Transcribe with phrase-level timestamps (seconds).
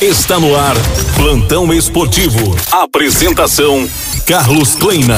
[0.00, 0.74] Está no ar,
[1.16, 2.54] Plantão Esportivo.
[2.70, 3.88] Apresentação:
[4.26, 5.14] Carlos Kleina.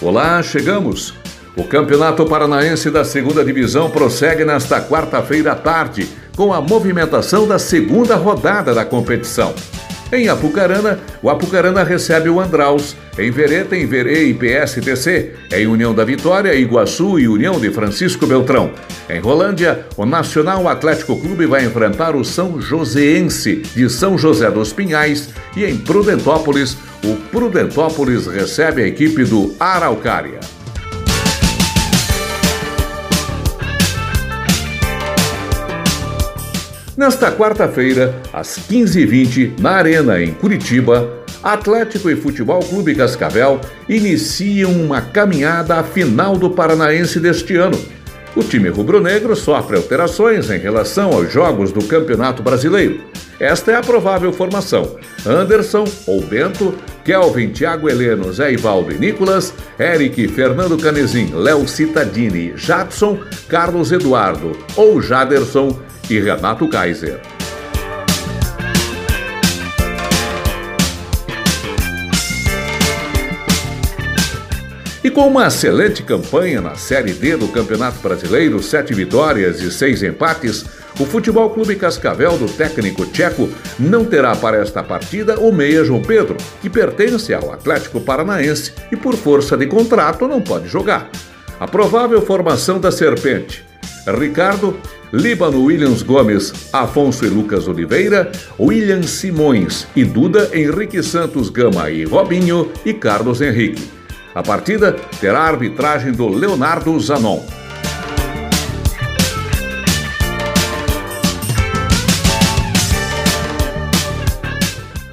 [0.00, 1.12] Olá, chegamos.
[1.54, 7.58] O Campeonato Paranaense da Segunda Divisão prossegue nesta quarta-feira à tarde, com a movimentação da
[7.58, 9.54] segunda rodada da competição.
[10.12, 12.94] Em Apucarana, o Apucarana recebe o Andraus.
[13.18, 15.32] Em Verê tem Verê e PSTC.
[15.50, 18.72] Em União da Vitória, Iguaçu e União de Francisco Beltrão.
[19.08, 24.70] Em Rolândia, o Nacional Atlético Clube vai enfrentar o São Joséense de São José dos
[24.70, 25.30] Pinhais.
[25.56, 30.40] E em Prudentópolis, o Prudentópolis recebe a equipe do Araucária.
[36.94, 41.08] Nesta quarta-feira, às 15h20, na Arena, em Curitiba,
[41.42, 47.78] Atlético e Futebol Clube Cascavel iniciam uma caminhada à final do Paranaense deste ano.
[48.36, 53.00] O time rubro-negro sofre alterações em relação aos jogos do Campeonato Brasileiro.
[53.40, 54.96] Esta é a provável formação:
[55.26, 62.52] Anderson ou Bento, Kelvin, Thiago Heleno, Zé Ivaldo e Nicolas, Eric, Fernando Canezin, Léo Citadini,
[62.54, 63.18] Jadson,
[63.48, 67.20] Carlos Eduardo ou Jaderson e Renato Kaiser.
[75.04, 80.00] E com uma excelente campanha na Série D do Campeonato Brasileiro, sete vitórias e seis
[80.00, 80.64] empates,
[81.00, 83.48] o Futebol Clube Cascavel do técnico tcheco
[83.80, 88.96] não terá para esta partida o meia João Pedro, que pertence ao Atlético Paranaense e
[88.96, 91.10] por força de contrato não pode jogar.
[91.58, 93.64] A provável formação da Serpente:
[94.06, 94.76] Ricardo,
[95.12, 102.04] Líbano Williams Gomes, Afonso e Lucas Oliveira, William Simões e Duda, Henrique Santos Gama e
[102.04, 103.90] Robinho e Carlos Henrique.
[104.34, 107.44] A partida terá a arbitragem do Leonardo Zanon.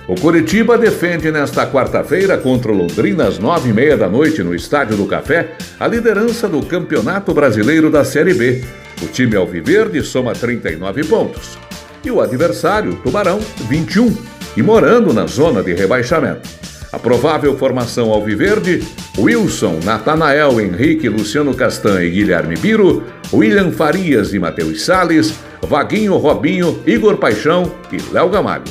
[0.08, 4.56] O Curitiba defende nesta quarta-feira contra o Londrina às nove e meia da noite no
[4.56, 8.64] Estádio do Café a liderança do Campeonato Brasileiro da Série B.
[9.02, 11.58] O time alviverde soma 39 pontos
[12.04, 13.40] e o adversário, Tubarão,
[13.70, 14.16] 21
[14.58, 16.48] e morando na zona de rebaixamento.
[16.92, 18.84] A provável formação alviverde:
[19.18, 26.82] Wilson, Natanael, Henrique, Luciano Castan e Guilherme Biro, William Farias e Matheus Sales, Vaguinho, Robinho,
[26.86, 28.64] Igor Paixão e Léo Gamalho.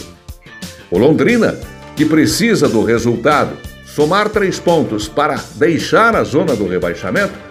[0.90, 1.56] O Londrina,
[1.94, 3.56] que precisa do resultado,
[3.86, 7.47] somar três pontos para deixar a zona do rebaixamento,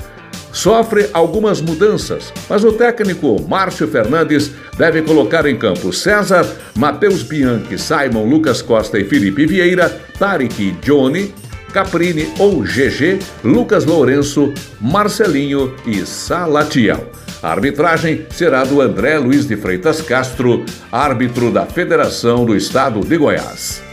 [0.58, 7.78] sofre algumas mudanças, mas o técnico Márcio Fernandes deve colocar em campo César, Matheus Bianchi,
[7.78, 9.88] Simon, Lucas Costa e Felipe Vieira,
[10.18, 11.32] Tarek Johnny,
[11.72, 14.52] Caprini ou GG, Lucas Lourenço,
[14.82, 17.12] Marcelinho e Salatiel.
[17.44, 23.16] A arbitragem será do André Luiz de Freitas Castro, árbitro da Federação do Estado de
[23.16, 23.87] Goiás.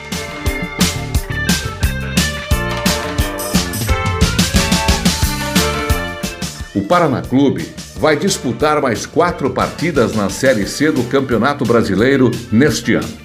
[6.74, 12.94] O Paraná Clube vai disputar mais quatro partidas na Série C do Campeonato Brasileiro neste
[12.94, 13.24] ano.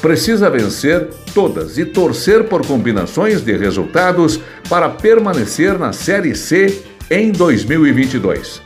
[0.00, 4.38] Precisa vencer todas e torcer por combinações de resultados
[4.68, 8.62] para permanecer na Série C em 2022.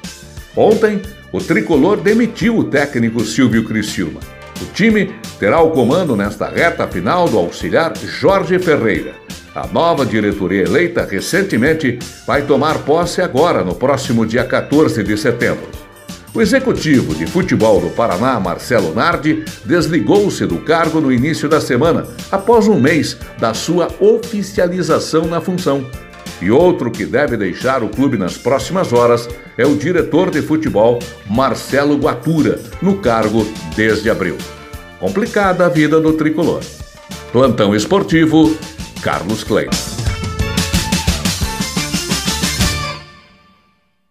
[0.55, 1.01] Ontem,
[1.33, 4.21] o tricolor demitiu o técnico Silvio Criciúma.
[4.61, 9.28] O time terá o comando nesta reta final do auxiliar Jorge Ferreira.
[9.59, 15.67] A nova diretoria eleita recentemente vai tomar posse agora, no próximo dia 14 de setembro.
[16.33, 22.07] O executivo de futebol do Paraná, Marcelo Nardi, desligou-se do cargo no início da semana,
[22.31, 25.85] após um mês da sua oficialização na função.
[26.41, 31.01] E outro que deve deixar o clube nas próximas horas é o diretor de futebol
[31.29, 34.39] Marcelo Guatura, no cargo desde abril.
[35.01, 36.61] Complicada a vida do tricolor.
[37.33, 38.57] Plantão esportivo,
[39.03, 39.98] Carlos Klein.